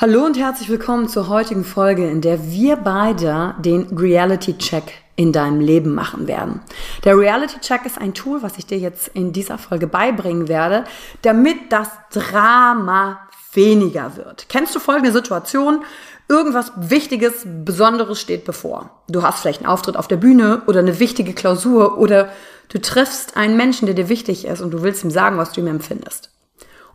Hallo 0.00 0.24
und 0.24 0.38
herzlich 0.38 0.70
willkommen 0.70 1.10
zur 1.10 1.28
heutigen 1.28 1.62
Folge, 1.62 2.08
in 2.08 2.22
der 2.22 2.50
wir 2.50 2.76
beide 2.76 3.54
den 3.58 3.98
Reality 3.98 4.56
Check 4.56 4.94
in 5.14 5.30
deinem 5.30 5.60
Leben 5.60 5.94
machen 5.94 6.26
werden. 6.26 6.62
Der 7.04 7.18
Reality 7.18 7.60
Check 7.60 7.84
ist 7.84 8.00
ein 8.00 8.14
Tool, 8.14 8.42
was 8.42 8.56
ich 8.56 8.64
dir 8.64 8.78
jetzt 8.78 9.08
in 9.08 9.34
dieser 9.34 9.58
Folge 9.58 9.86
beibringen 9.86 10.48
werde, 10.48 10.86
damit 11.20 11.70
das 11.70 11.90
Drama 12.10 13.20
weniger 13.52 14.16
wird. 14.16 14.46
Kennst 14.48 14.74
du 14.74 14.78
folgende 14.78 15.12
Situation? 15.12 15.84
Irgendwas 16.30 16.72
Wichtiges, 16.76 17.44
Besonderes 17.44 18.18
steht 18.18 18.46
bevor. 18.46 19.02
Du 19.06 19.22
hast 19.22 19.40
vielleicht 19.40 19.60
einen 19.60 19.68
Auftritt 19.68 19.98
auf 19.98 20.08
der 20.08 20.16
Bühne 20.16 20.62
oder 20.66 20.78
eine 20.78 20.98
wichtige 20.98 21.34
Klausur 21.34 21.98
oder 21.98 22.30
du 22.70 22.80
triffst 22.80 23.36
einen 23.36 23.58
Menschen, 23.58 23.84
der 23.84 23.94
dir 23.94 24.08
wichtig 24.08 24.46
ist 24.46 24.62
und 24.62 24.70
du 24.70 24.82
willst 24.82 25.04
ihm 25.04 25.10
sagen, 25.10 25.36
was 25.36 25.52
du 25.52 25.60
ihm 25.60 25.66
empfindest. 25.66 26.30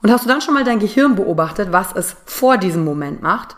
Und 0.02 0.12
hast 0.12 0.26
du 0.26 0.30
dann 0.30 0.42
schon 0.42 0.54
mal 0.54 0.64
dein 0.64 0.80
Gehirn 0.80 1.16
beobachtet, 1.16 1.72
was 1.72 1.94
es 1.94 2.16
vor 2.26 2.58
diesem 2.58 2.84
Moment 2.84 3.22
macht? 3.22 3.56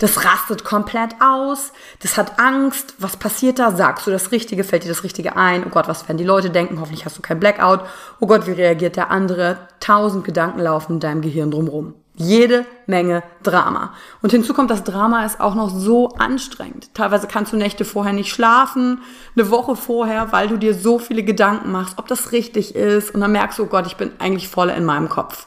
Das 0.00 0.24
rastet 0.24 0.64
komplett 0.64 1.16
aus, 1.20 1.72
das 2.00 2.16
hat 2.16 2.40
Angst, 2.40 2.94
was 2.98 3.18
passiert 3.18 3.58
da? 3.58 3.70
Sagst 3.70 4.06
du 4.06 4.10
das 4.10 4.32
Richtige, 4.32 4.64
fällt 4.64 4.84
dir 4.84 4.88
das 4.88 5.04
Richtige 5.04 5.36
ein? 5.36 5.62
Oh 5.66 5.68
Gott, 5.68 5.88
was 5.88 6.08
werden 6.08 6.16
die 6.16 6.24
Leute 6.24 6.48
denken? 6.48 6.80
Hoffentlich 6.80 7.04
hast 7.04 7.18
du 7.18 7.22
kein 7.22 7.38
Blackout. 7.38 7.80
Oh 8.18 8.26
Gott, 8.26 8.46
wie 8.46 8.52
reagiert 8.52 8.96
der 8.96 9.10
andere? 9.10 9.58
Tausend 9.78 10.24
Gedanken 10.24 10.60
laufen 10.60 10.94
in 10.94 11.00
deinem 11.00 11.20
Gehirn 11.20 11.50
drumrum. 11.50 11.94
Jede 12.14 12.64
Menge 12.86 13.22
Drama. 13.42 13.92
Und 14.22 14.30
hinzu 14.30 14.54
kommt, 14.54 14.70
das 14.70 14.84
Drama 14.84 15.26
ist 15.26 15.38
auch 15.38 15.54
noch 15.54 15.68
so 15.68 16.08
anstrengend. 16.18 16.94
Teilweise 16.94 17.26
kannst 17.26 17.52
du 17.52 17.58
Nächte 17.58 17.84
vorher 17.84 18.14
nicht 18.14 18.32
schlafen, 18.32 19.02
eine 19.36 19.50
Woche 19.50 19.76
vorher, 19.76 20.32
weil 20.32 20.48
du 20.48 20.56
dir 20.56 20.72
so 20.72 20.98
viele 20.98 21.24
Gedanken 21.24 21.72
machst, 21.72 21.98
ob 21.98 22.08
das 22.08 22.32
richtig 22.32 22.74
ist. 22.74 23.14
Und 23.14 23.20
dann 23.20 23.32
merkst 23.32 23.58
du, 23.58 23.64
oh 23.64 23.66
Gott, 23.66 23.86
ich 23.86 23.98
bin 23.98 24.12
eigentlich 24.18 24.48
voll 24.48 24.70
in 24.70 24.86
meinem 24.86 25.10
Kopf. 25.10 25.46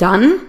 Dann 0.00 0.40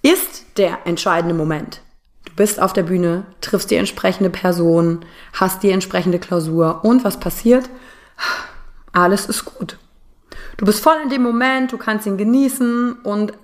ist 0.00 0.56
der 0.56 0.86
entscheidende 0.86 1.34
Moment. 1.34 1.82
Du 2.24 2.32
bist 2.34 2.60
auf 2.62 2.72
der 2.72 2.82
Bühne, 2.82 3.26
triffst 3.42 3.70
die 3.70 3.76
entsprechende 3.76 4.30
Person, 4.30 5.04
hast 5.34 5.62
die 5.62 5.70
entsprechende 5.70 6.18
Klausur 6.18 6.80
und 6.82 7.04
was 7.04 7.20
passiert? 7.20 7.68
Alles 8.92 9.26
ist 9.26 9.44
gut. 9.44 9.76
Du 10.56 10.64
bist 10.64 10.82
voll 10.82 10.96
in 11.02 11.10
dem 11.10 11.22
Moment, 11.22 11.72
du 11.72 11.76
kannst 11.76 12.06
ihn 12.06 12.16
genießen 12.16 12.94
und 13.02 13.34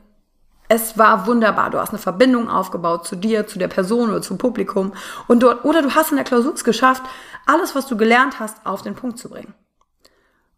es 0.69 0.97
war 0.97 1.27
wunderbar. 1.27 1.69
Du 1.69 1.79
hast 1.79 1.91
eine 1.91 1.99
Verbindung 1.99 2.49
aufgebaut 2.49 3.07
zu 3.07 3.15
dir, 3.15 3.47
zu 3.47 3.59
der 3.59 3.69
Person 3.69 4.09
oder 4.09 4.23
zum 4.23 4.39
Publikum 4.39 4.95
und 5.29 5.43
du, 5.43 5.53
oder 5.65 5.83
du 5.83 5.95
hast 5.95 6.13
in 6.13 6.17
der 6.17 6.25
Klausur 6.25 6.55
es 6.55 6.65
geschafft, 6.65 7.03
alles, 7.45 7.75
was 7.75 7.87
du 7.87 7.99
gelernt 7.99 8.41
hast, 8.41 8.65
auf 8.65 8.81
den 8.81 8.95
Punkt 8.95 9.19
zu 9.19 9.29
bringen. 9.29 9.53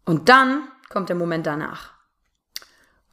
Und 0.05 0.29
dann 0.29 0.69
kommt 0.87 1.09
der 1.09 1.17
Moment 1.17 1.45
danach. 1.45 1.95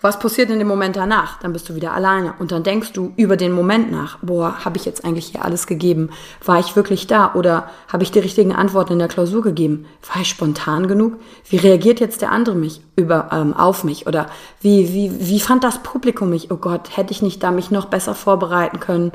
Was 0.02 0.18
passiert 0.18 0.50
in 0.50 0.58
dem 0.58 0.66
Moment 0.66 0.96
danach? 0.96 1.38
Dann 1.38 1.52
bist 1.52 1.68
du 1.68 1.76
wieder 1.76 1.92
alleine 1.94 2.34
und 2.40 2.50
dann 2.50 2.64
denkst 2.64 2.92
du 2.92 3.12
über 3.16 3.36
den 3.36 3.52
Moment 3.52 3.92
nach. 3.92 4.18
Boah, 4.20 4.64
habe 4.64 4.76
ich 4.76 4.84
jetzt 4.84 5.04
eigentlich 5.04 5.26
hier 5.26 5.44
alles 5.44 5.68
gegeben? 5.68 6.10
War 6.44 6.58
ich 6.58 6.74
wirklich 6.74 7.06
da 7.06 7.34
oder 7.34 7.70
habe 7.86 8.02
ich 8.02 8.10
die 8.10 8.18
richtigen 8.18 8.52
Antworten 8.52 8.94
in 8.94 8.98
der 8.98 9.06
Klausur 9.06 9.42
gegeben? 9.42 9.86
War 10.12 10.20
ich 10.20 10.28
spontan 10.28 10.88
genug? 10.88 11.20
Wie 11.48 11.56
reagiert 11.56 12.00
jetzt 12.00 12.20
der 12.20 12.32
andere 12.32 12.56
mich 12.56 12.82
über 12.96 13.28
ähm, 13.30 13.54
auf 13.54 13.84
mich 13.84 14.08
oder 14.08 14.26
wie 14.60 14.92
wie 14.92 15.28
wie 15.28 15.38
fand 15.38 15.62
das 15.62 15.84
Publikum 15.84 16.30
mich? 16.30 16.50
Oh 16.50 16.56
Gott, 16.56 16.96
hätte 16.96 17.12
ich 17.12 17.22
nicht 17.22 17.40
da 17.40 17.52
mich 17.52 17.70
noch 17.70 17.84
besser 17.84 18.16
vorbereiten 18.16 18.80
können? 18.80 19.12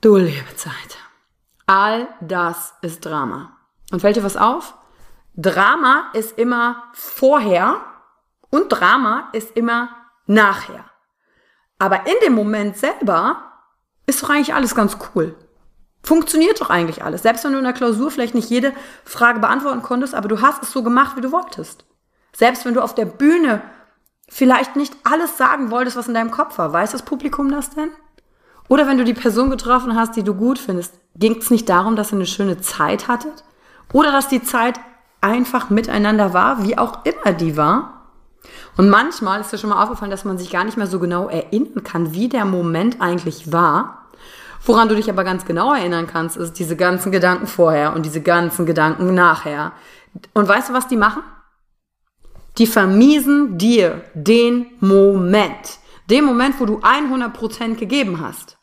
Du 0.00 0.16
liebe 0.16 0.56
Zeit. 0.56 0.98
All 1.66 2.08
das 2.20 2.74
ist 2.82 3.04
Drama. 3.04 3.52
Und 3.92 4.00
fällt 4.00 4.16
dir 4.16 4.24
was 4.24 4.36
auf? 4.36 4.74
Drama 5.36 6.06
ist 6.14 6.36
immer 6.36 6.82
vorher 6.94 7.76
und 8.50 8.70
Drama 8.70 9.28
ist 9.32 9.56
immer 9.56 9.90
nachher. 10.30 10.84
Aber 11.78 12.06
in 12.06 12.14
dem 12.24 12.34
Moment 12.34 12.76
selber 12.76 13.42
ist 14.06 14.22
doch 14.22 14.30
eigentlich 14.30 14.54
alles 14.54 14.74
ganz 14.74 14.96
cool. 15.14 15.34
Funktioniert 16.02 16.60
doch 16.60 16.70
eigentlich 16.70 17.04
alles. 17.04 17.22
Selbst 17.22 17.44
wenn 17.44 17.52
du 17.52 17.58
in 17.58 17.64
der 17.64 17.72
Klausur 17.72 18.10
vielleicht 18.10 18.34
nicht 18.34 18.48
jede 18.48 18.72
Frage 19.04 19.40
beantworten 19.40 19.82
konntest, 19.82 20.14
aber 20.14 20.28
du 20.28 20.40
hast 20.40 20.62
es 20.62 20.72
so 20.72 20.82
gemacht, 20.82 21.16
wie 21.16 21.20
du 21.20 21.32
wolltest. 21.32 21.84
Selbst 22.34 22.64
wenn 22.64 22.74
du 22.74 22.80
auf 22.80 22.94
der 22.94 23.04
Bühne 23.04 23.60
vielleicht 24.28 24.76
nicht 24.76 24.94
alles 25.04 25.36
sagen 25.36 25.70
wolltest, 25.70 25.96
was 25.96 26.08
in 26.08 26.14
deinem 26.14 26.30
Kopf 26.30 26.56
war. 26.58 26.72
Weiß 26.72 26.92
das 26.92 27.02
Publikum 27.02 27.50
das 27.50 27.70
denn? 27.70 27.90
Oder 28.68 28.86
wenn 28.86 28.98
du 28.98 29.04
die 29.04 29.14
Person 29.14 29.50
getroffen 29.50 29.96
hast, 29.96 30.14
die 30.16 30.22
du 30.22 30.34
gut 30.34 30.58
findest, 30.58 30.94
ging 31.16 31.38
es 31.38 31.50
nicht 31.50 31.68
darum, 31.68 31.96
dass 31.96 32.12
ihr 32.12 32.16
eine 32.16 32.26
schöne 32.26 32.60
Zeit 32.60 33.08
hattet? 33.08 33.44
Oder 33.92 34.12
dass 34.12 34.28
die 34.28 34.42
Zeit 34.42 34.78
einfach 35.20 35.70
miteinander 35.70 36.32
war, 36.32 36.62
wie 36.62 36.78
auch 36.78 37.04
immer 37.04 37.32
die 37.32 37.56
war? 37.56 37.99
Und 38.76 38.88
manchmal 38.88 39.40
ist 39.40 39.52
dir 39.52 39.58
schon 39.58 39.70
mal 39.70 39.82
aufgefallen, 39.82 40.10
dass 40.10 40.24
man 40.24 40.38
sich 40.38 40.50
gar 40.50 40.64
nicht 40.64 40.76
mehr 40.76 40.86
so 40.86 40.98
genau 40.98 41.28
erinnern 41.28 41.84
kann, 41.84 42.12
wie 42.12 42.28
der 42.28 42.44
Moment 42.44 43.00
eigentlich 43.00 43.52
war. 43.52 44.06
Woran 44.64 44.88
du 44.88 44.94
dich 44.94 45.08
aber 45.10 45.24
ganz 45.24 45.44
genau 45.44 45.72
erinnern 45.72 46.06
kannst, 46.06 46.36
ist 46.36 46.58
diese 46.58 46.76
ganzen 46.76 47.12
Gedanken 47.12 47.46
vorher 47.46 47.94
und 47.94 48.04
diese 48.04 48.20
ganzen 48.20 48.66
Gedanken 48.66 49.14
nachher. 49.14 49.72
Und 50.34 50.48
weißt 50.48 50.70
du, 50.70 50.72
was 50.72 50.88
die 50.88 50.96
machen? 50.96 51.22
die 52.58 52.66
vermiesen 52.66 53.58
dir 53.58 54.02
den 54.14 54.66
Moment. 54.80 55.78
Den 56.08 56.24
Moment, 56.24 56.58
wo 56.58 56.66
du 56.66 56.80
100% 56.80 57.76
gegeben 57.76 58.20
hast. 58.20 58.58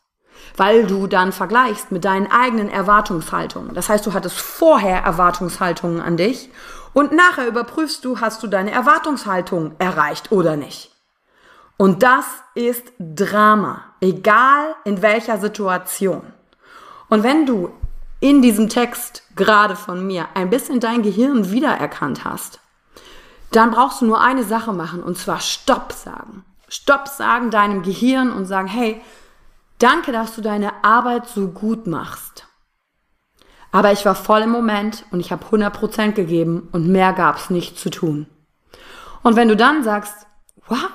Weil 0.56 0.86
du 0.86 1.06
dann 1.06 1.32
vergleichst 1.32 1.92
mit 1.92 2.04
deinen 2.04 2.30
eigenen 2.30 2.68
Erwartungshaltungen. 2.68 3.74
Das 3.74 3.88
heißt, 3.88 4.06
du 4.06 4.12
hattest 4.12 4.38
vorher 4.38 5.02
Erwartungshaltungen 5.02 6.00
an 6.00 6.16
dich 6.16 6.50
und 6.98 7.12
nachher 7.12 7.46
überprüfst 7.46 8.04
du, 8.04 8.18
hast 8.18 8.42
du 8.42 8.48
deine 8.48 8.72
Erwartungshaltung 8.72 9.76
erreicht 9.78 10.32
oder 10.32 10.56
nicht. 10.56 10.90
Und 11.76 12.02
das 12.02 12.24
ist 12.56 12.82
Drama, 12.98 13.84
egal 14.00 14.74
in 14.82 15.00
welcher 15.00 15.38
Situation. 15.38 16.22
Und 17.08 17.22
wenn 17.22 17.46
du 17.46 17.70
in 18.18 18.42
diesem 18.42 18.68
Text 18.68 19.22
gerade 19.36 19.76
von 19.76 20.08
mir 20.08 20.26
ein 20.34 20.50
bisschen 20.50 20.80
dein 20.80 21.04
Gehirn 21.04 21.52
wiedererkannt 21.52 22.24
hast, 22.24 22.58
dann 23.52 23.70
brauchst 23.70 24.00
du 24.00 24.06
nur 24.06 24.20
eine 24.20 24.42
Sache 24.42 24.72
machen 24.72 25.00
und 25.00 25.16
zwar 25.16 25.38
Stopp 25.38 25.92
sagen. 25.92 26.44
Stopp 26.68 27.06
sagen 27.06 27.52
deinem 27.52 27.82
Gehirn 27.84 28.32
und 28.32 28.46
sagen, 28.46 28.66
hey, 28.66 29.00
danke, 29.78 30.10
dass 30.10 30.34
du 30.34 30.40
deine 30.40 30.82
Arbeit 30.82 31.28
so 31.28 31.46
gut 31.46 31.86
machst. 31.86 32.47
Aber 33.70 33.92
ich 33.92 34.04
war 34.06 34.14
voll 34.14 34.42
im 34.42 34.50
Moment 34.50 35.04
und 35.10 35.20
ich 35.20 35.30
habe 35.30 35.44
100% 35.44 36.12
gegeben 36.12 36.68
und 36.72 36.88
mehr 36.88 37.12
gab 37.12 37.36
es 37.36 37.50
nicht 37.50 37.78
zu 37.78 37.90
tun. 37.90 38.26
Und 39.22 39.36
wenn 39.36 39.48
du 39.48 39.56
dann 39.56 39.84
sagst, 39.84 40.26
wow, 40.68 40.88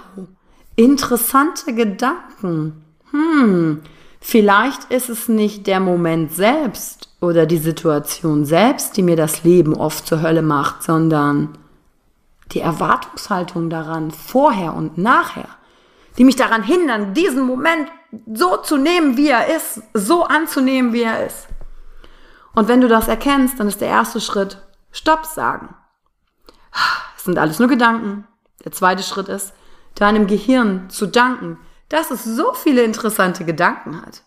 interessante 0.75 1.73
Gedanken, 1.73 2.83
hm, 3.11 3.81
vielleicht 4.19 4.85
ist 4.85 5.09
es 5.09 5.27
nicht 5.27 5.67
der 5.67 5.79
Moment 5.79 6.33
selbst 6.33 7.09
oder 7.21 7.45
die 7.45 7.57
Situation 7.57 8.45
selbst, 8.45 8.97
die 8.97 9.03
mir 9.03 9.15
das 9.15 9.43
Leben 9.43 9.75
oft 9.75 10.07
zur 10.07 10.21
Hölle 10.21 10.41
macht, 10.41 10.83
sondern 10.83 11.57
die 12.51 12.59
Erwartungshaltung 12.59 13.69
daran, 13.69 14.11
vorher 14.11 14.73
und 14.73 14.97
nachher, 14.97 15.47
die 16.17 16.23
mich 16.23 16.35
daran 16.35 16.63
hindern, 16.63 17.13
diesen 17.13 17.43
Moment 17.43 17.87
so 18.31 18.57
zu 18.57 18.77
nehmen, 18.77 19.17
wie 19.17 19.29
er 19.29 19.55
ist, 19.55 19.81
so 19.93 20.23
anzunehmen, 20.23 20.93
wie 20.93 21.03
er 21.03 21.25
ist. 21.25 21.47
Und 22.55 22.67
wenn 22.67 22.81
du 22.81 22.87
das 22.87 23.07
erkennst, 23.07 23.59
dann 23.59 23.67
ist 23.67 23.81
der 23.81 23.87
erste 23.87 24.21
Schritt 24.21 24.57
Stopp 24.91 25.25
sagen. 25.25 25.75
Es 27.17 27.23
sind 27.23 27.39
alles 27.39 27.59
nur 27.59 27.67
Gedanken. 27.67 28.27
Der 28.63 28.71
zweite 28.71 29.03
Schritt 29.03 29.27
ist, 29.27 29.53
deinem 29.95 30.27
Gehirn 30.27 30.89
zu 30.89 31.07
danken, 31.07 31.57
dass 31.89 32.11
es 32.11 32.23
so 32.23 32.53
viele 32.53 32.83
interessante 32.83 33.45
Gedanken 33.45 34.01
hat. 34.01 34.23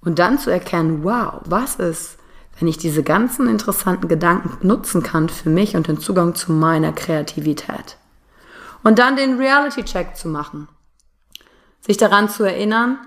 Und 0.00 0.18
dann 0.18 0.38
zu 0.38 0.50
erkennen, 0.50 1.02
wow, 1.04 1.40
was 1.44 1.76
ist, 1.76 2.18
wenn 2.58 2.68
ich 2.68 2.78
diese 2.78 3.02
ganzen 3.02 3.48
interessanten 3.48 4.08
Gedanken 4.08 4.66
nutzen 4.66 5.02
kann 5.02 5.28
für 5.28 5.50
mich 5.50 5.76
und 5.76 5.88
den 5.88 6.00
Zugang 6.00 6.34
zu 6.34 6.52
meiner 6.52 6.92
Kreativität. 6.92 7.96
Und 8.82 8.98
dann 8.98 9.16
den 9.16 9.38
Reality-Check 9.38 10.16
zu 10.16 10.28
machen. 10.28 10.68
Sich 11.80 11.96
daran 11.96 12.28
zu 12.28 12.44
erinnern, 12.44 12.98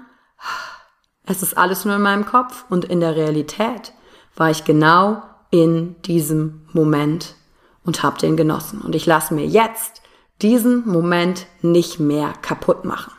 es 1.26 1.44
ist 1.44 1.58
alles 1.58 1.86
nur 1.86 1.96
in 1.96 2.02
meinem 2.02 2.26
Kopf 2.26 2.66
und 2.70 2.86
in 2.86 3.00
der 3.00 3.16
Realität 3.16 3.94
war 4.36 4.50
ich 4.50 4.64
genau 4.64 5.22
in 5.50 6.02
diesem 6.04 6.66
Moment 6.74 7.36
und 7.84 8.04
habe 8.04 8.18
den 8.20 8.38
genossen. 8.38 8.82
Und 8.82 8.96
ich 8.96 9.06
lasse 9.06 9.34
mir 9.34 9.46
jetzt 9.46 10.02
diesen 10.42 10.88
Moment 10.88 11.46
nicht 11.62 12.00
mehr 12.00 12.34
kaputt 12.42 12.86
machen. 12.86 13.14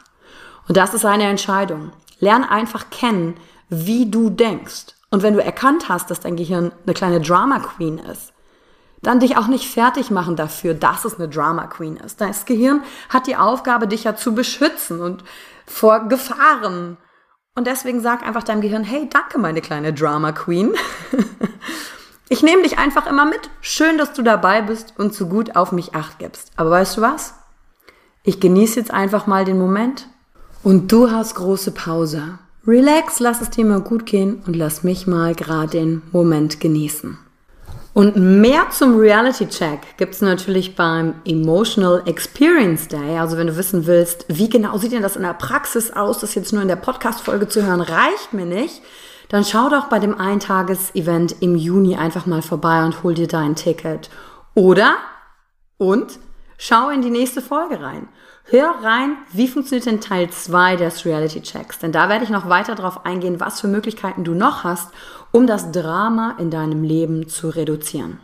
Und 0.69 0.77
das 0.77 0.95
ist 0.95 1.05
eine 1.05 1.25
Entscheidung. 1.25 1.93
Lern 2.19 2.45
einfach 2.45 2.91
kennen, 2.91 3.35
wie 3.69 4.11
du 4.11 4.31
denkst. 4.31 4.95
Und 5.11 5.23
wenn 5.23 5.35
du 5.35 5.43
erkannt 5.43 5.89
hast, 5.89 6.11
dass 6.11 6.21
dein 6.21 6.37
Gehirn 6.37 6.73
eine 6.85 6.95
kleine 6.95 7.21
Drama 7.21 7.59
Queen 7.59 7.99
ist, 7.99 8.33
dann 9.03 9.21
dich 9.21 9.37
auch 9.37 9.49
nicht 9.49 9.69
fertig 9.69 10.11
machen 10.11 10.37
dafür, 10.37 10.75
dass 10.75 11.05
es 11.05 11.19
eine 11.19 11.29
Drama 11.29 11.67
Queen 11.67 11.97
ist. 11.97 12.21
Das 12.21 12.47
Gehirn 12.47 12.83
hat 13.09 13.27
die 13.27 13.37
Aufgabe, 13.37 13.89
dich 13.89 14.05
ja 14.05 14.15
zu 14.15 14.35
beschützen 14.35 15.01
und 15.01 15.25
vor 15.67 16.09
Gefahren 16.09 16.97
und 17.55 17.67
deswegen 17.67 18.01
sag 18.01 18.23
einfach 18.23 18.43
deinem 18.43 18.63
Gehirn, 18.63 18.85
hey, 18.85 19.09
danke, 19.11 19.39
meine 19.39 19.61
kleine 19.61 19.93
Drama 19.93 20.33
Queen. 20.33 20.75
ich 22.29 22.43
nehme 22.43 22.63
dich 22.63 22.79
einfach 22.79 23.07
immer 23.07 23.27
mit. 23.27 23.51
Schön, 23.61 23.99
dass 23.99 24.13
du 24.13 24.23
dabei 24.23 24.63
bist 24.63 24.95
und 24.99 25.15
so 25.15 25.27
gut 25.27 25.55
auf 25.57 25.73
mich 25.73 25.95
acht 25.95 26.19
gibst. 26.19 26.51
Aber 26.57 26.71
weißt 26.71 26.97
du 26.97 27.03
was? 27.03 27.35
Ich 28.23 28.41
genieße 28.41 28.79
jetzt 28.79 28.93
einfach 28.93 29.27
mal 29.27 29.45
den 29.45 29.59
Moment 29.59 30.09
und 30.63 30.91
du 30.93 31.11
hast 31.11 31.35
große 31.35 31.73
Pause. 31.73 32.39
Relax, 32.67 33.19
lass 33.19 33.41
es 33.41 33.51
dir 33.51 33.65
mal 33.65 33.81
gut 33.81 34.07
gehen 34.07 34.43
und 34.47 34.55
lass 34.55 34.85
mich 34.85 35.07
mal 35.07 35.35
gerade 35.35 35.73
den 35.73 36.03
Moment 36.13 36.61
genießen. 36.61 37.19
Und 37.95 38.17
mehr 38.17 38.71
zum 38.71 38.99
Reality 38.99 39.47
Check 39.49 39.99
gibt 39.99 40.15
es 40.15 40.23
natürlich 40.23 40.77
beim 40.77 41.15
Emotional 41.27 42.03
Experience 42.07 42.89
Day. 42.89 43.19
Also 43.19 43.37
wenn 43.37 43.49
du 43.49 43.57
wissen 43.57 43.87
willst, 43.87 44.25
wie 44.29 44.49
genau 44.49 44.79
sieht 44.79 44.93
denn 44.93 45.03
das 45.03 45.17
in 45.17 45.23
der 45.23 45.35
Praxis 45.35 45.91
aus, 45.91 46.21
das 46.21 46.35
jetzt 46.35 46.55
nur 46.55 46.63
in 46.63 46.69
der 46.69 46.77
Podcast-Folge 46.77 47.49
zu 47.49 47.63
hören, 47.63 47.83
reicht 47.83 48.33
mir 48.33 48.47
nicht. 48.47 48.81
Dann 49.29 49.45
schau 49.45 49.69
doch 49.69 49.89
bei 49.89 49.99
dem 49.99 50.19
Eintages-Event 50.19 51.37
im 51.41 51.55
Juni 51.55 51.97
einfach 51.97 52.25
mal 52.25 52.43
vorbei 52.43 52.83
und 52.85 53.03
hol 53.03 53.13
dir 53.13 53.29
dein 53.29 53.57
Ticket. 53.57 54.09
Oder 54.55 54.95
und 55.77 56.19
schau 56.63 56.91
in 56.91 57.03
die 57.03 57.11
nächste 57.11 57.43
Folge 57.43 57.81
rein. 57.81 58.09
Hör 58.45 58.71
rein, 58.83 59.17
wie 59.33 59.49
funktioniert 59.49 59.87
denn 59.87 60.01
Teil 60.01 60.31
2 60.31 60.77
des 60.77 61.05
Reality 61.05 61.43
Checks? 61.43 61.81
Denn 61.81 61.91
da 61.91 62.09
werde 62.09 62.25
ich 62.25 62.31
noch 62.31 62.49
weiter 62.49 62.77
darauf 62.77 63.05
eingehen, 63.05 63.41
was 63.41 63.61
für 63.61 63.67
Möglichkeiten 63.67 64.23
du 64.23 64.35
noch 64.35 64.63
hast, 64.63 64.91
um 65.33 65.49
das 65.49 65.73
Drama 65.73 66.37
in 66.39 66.51
deinem 66.51 66.85
Leben 66.85 67.29
zu 67.29 67.49
reduzieren. 67.49 68.21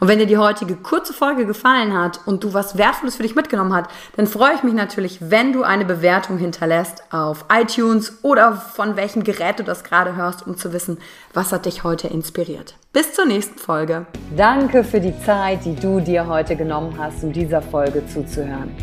Und 0.00 0.08
wenn 0.08 0.18
dir 0.18 0.26
die 0.26 0.38
heutige 0.38 0.76
kurze 0.76 1.12
Folge 1.12 1.46
gefallen 1.46 1.96
hat 1.96 2.20
und 2.26 2.44
du 2.44 2.54
was 2.54 2.76
Wertvolles 2.78 3.16
für 3.16 3.22
dich 3.22 3.34
mitgenommen 3.34 3.74
hast, 3.74 3.90
dann 4.16 4.26
freue 4.26 4.54
ich 4.54 4.62
mich 4.62 4.74
natürlich, 4.74 5.18
wenn 5.30 5.52
du 5.52 5.62
eine 5.62 5.84
Bewertung 5.84 6.38
hinterlässt 6.38 7.02
auf 7.10 7.44
iTunes 7.52 8.18
oder 8.22 8.52
von 8.52 8.96
welchem 8.96 9.24
Gerät 9.24 9.58
du 9.58 9.64
das 9.64 9.84
gerade 9.84 10.16
hörst, 10.16 10.46
um 10.46 10.56
zu 10.56 10.72
wissen, 10.72 10.98
was 11.34 11.52
hat 11.52 11.66
dich 11.66 11.84
heute 11.84 12.08
inspiriert. 12.08 12.74
Bis 12.92 13.14
zur 13.14 13.26
nächsten 13.26 13.58
Folge. 13.58 14.06
Danke 14.36 14.84
für 14.84 15.00
die 15.00 15.18
Zeit, 15.24 15.64
die 15.64 15.74
du 15.74 16.00
dir 16.00 16.26
heute 16.26 16.56
genommen 16.56 16.94
hast, 16.98 17.24
um 17.24 17.32
dieser 17.32 17.62
Folge 17.62 18.06
zuzuhören. 18.06 18.74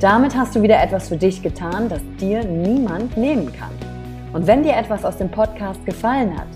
Damit 0.00 0.34
hast 0.34 0.56
du 0.56 0.62
wieder 0.62 0.82
etwas 0.82 1.08
für 1.08 1.16
dich 1.16 1.42
getan, 1.42 1.88
das 1.88 2.00
dir 2.18 2.42
niemand 2.44 3.16
nehmen 3.16 3.52
kann. 3.52 3.70
Und 4.32 4.46
wenn 4.46 4.62
dir 4.62 4.74
etwas 4.74 5.04
aus 5.04 5.16
dem 5.16 5.30
Podcast 5.30 5.84
gefallen 5.84 6.36
hat, 6.36 6.48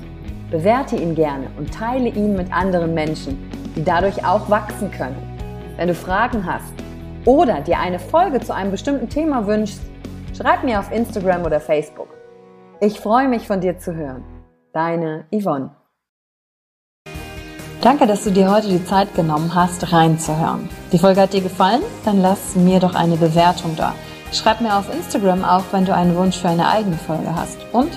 bewerte 0.51 0.97
ihn 0.97 1.15
gerne 1.15 1.47
und 1.59 1.73
teile 1.73 2.09
ihn 2.09 2.35
mit 2.35 2.53
anderen 2.53 2.95
Menschen, 2.95 3.39
die 3.77 3.85
dadurch 3.85 4.25
auch 4.25 4.49
wachsen 4.49 4.91
können. 4.91 5.17
Wenn 5.77 5.89
du 5.89 5.95
Fragen 5.95 6.47
hast 6.47 6.73
oder 7.25 7.61
dir 7.61 7.79
eine 7.79 7.99
Folge 7.99 8.41
zu 8.41 8.55
einem 8.55 8.71
bestimmten 8.71 9.09
Thema 9.09 9.47
wünschst, 9.47 9.81
schreib 10.37 10.65
mir 10.65 10.81
auf 10.81 10.91
Instagram 10.91 11.45
oder 11.45 11.61
Facebook. 11.61 12.09
Ich 12.81 13.01
freue 13.01 13.29
mich 13.29 13.47
von 13.47 13.61
dir 13.61 13.79
zu 13.79 13.95
hören. 13.95 14.25
Deine 14.73 15.27
Yvonne. 15.31 15.71
Danke, 17.83 18.07
dass 18.07 18.25
du 18.25 18.31
dir 18.31 18.51
heute 18.51 18.69
die 18.69 18.85
Zeit 18.85 19.15
genommen 19.15 19.55
hast, 19.55 19.93
reinzuhören. 19.93 20.69
Die 20.93 20.99
Folge 20.99 21.21
hat 21.21 21.33
dir 21.33 21.41
gefallen? 21.41 21.83
Dann 22.05 22.21
lass 22.21 22.57
mir 22.57 22.81
doch 22.81 22.95
eine 22.95 23.17
Bewertung 23.17 23.77
da. 23.77 23.95
Schreib 24.33 24.61
mir 24.61 24.77
auf 24.77 24.93
Instagram 24.93 25.45
auch, 25.45 25.63
wenn 25.71 25.85
du 25.85 25.95
einen 25.95 26.17
Wunsch 26.17 26.37
für 26.37 26.49
eine 26.49 26.69
eigene 26.69 26.97
Folge 26.97 27.35
hast. 27.35 27.59
Und 27.73 27.91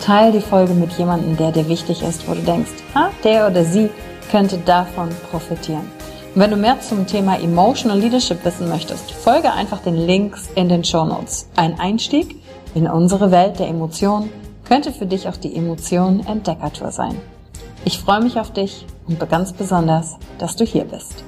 teile 0.00 0.32
die 0.32 0.40
Folge 0.40 0.74
mit 0.74 0.92
jemandem, 0.94 1.36
der 1.36 1.52
dir 1.52 1.68
wichtig 1.68 2.02
ist, 2.02 2.28
wo 2.28 2.34
du 2.34 2.40
denkst, 2.40 2.72
ha, 2.94 3.10
der 3.22 3.46
oder 3.46 3.64
sie 3.64 3.90
könnte 4.30 4.58
davon 4.58 5.08
profitieren. 5.30 5.90
Und 6.34 6.42
wenn 6.42 6.50
du 6.50 6.56
mehr 6.56 6.80
zum 6.80 7.06
Thema 7.06 7.40
Emotional 7.40 7.98
Leadership 7.98 8.44
wissen 8.44 8.68
möchtest, 8.68 9.10
folge 9.10 9.52
einfach 9.52 9.80
den 9.80 9.96
Links 9.96 10.48
in 10.54 10.68
den 10.68 10.84
Show 10.84 11.04
Notes. 11.04 11.48
Ein 11.56 11.80
Einstieg 11.80 12.36
in 12.74 12.86
unsere 12.86 13.30
Welt 13.30 13.58
der 13.58 13.68
Emotionen 13.68 14.30
könnte 14.68 14.92
für 14.92 15.06
dich 15.06 15.28
auch 15.28 15.36
die 15.36 15.56
Emotion 15.56 16.24
Entdeckertour 16.26 16.92
sein. 16.92 17.16
Ich 17.84 17.98
freue 17.98 18.20
mich 18.20 18.38
auf 18.38 18.52
dich 18.52 18.86
und 19.06 19.18
ganz 19.30 19.52
besonders, 19.52 20.18
dass 20.38 20.56
du 20.56 20.64
hier 20.64 20.84
bist. 20.84 21.24